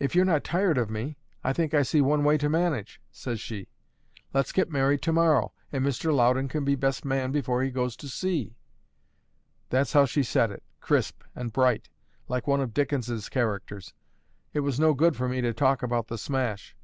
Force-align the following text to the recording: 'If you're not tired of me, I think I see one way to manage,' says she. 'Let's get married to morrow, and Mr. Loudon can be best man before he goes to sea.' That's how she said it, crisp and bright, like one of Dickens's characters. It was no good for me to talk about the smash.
'If 0.00 0.16
you're 0.16 0.24
not 0.24 0.42
tired 0.42 0.76
of 0.76 0.90
me, 0.90 1.16
I 1.44 1.52
think 1.52 1.72
I 1.72 1.82
see 1.82 2.00
one 2.00 2.24
way 2.24 2.36
to 2.38 2.48
manage,' 2.48 3.00
says 3.12 3.38
she. 3.38 3.68
'Let's 4.34 4.50
get 4.50 4.72
married 4.72 5.02
to 5.02 5.12
morrow, 5.12 5.52
and 5.70 5.86
Mr. 5.86 6.12
Loudon 6.12 6.48
can 6.48 6.64
be 6.64 6.74
best 6.74 7.04
man 7.04 7.30
before 7.30 7.62
he 7.62 7.70
goes 7.70 7.94
to 7.98 8.08
sea.' 8.08 8.56
That's 9.68 9.92
how 9.92 10.04
she 10.04 10.24
said 10.24 10.50
it, 10.50 10.64
crisp 10.80 11.22
and 11.32 11.52
bright, 11.52 11.88
like 12.26 12.48
one 12.48 12.60
of 12.60 12.74
Dickens's 12.74 13.28
characters. 13.28 13.94
It 14.52 14.60
was 14.66 14.80
no 14.80 14.94
good 14.94 15.14
for 15.14 15.28
me 15.28 15.40
to 15.42 15.52
talk 15.52 15.84
about 15.84 16.08
the 16.08 16.18
smash. 16.18 16.74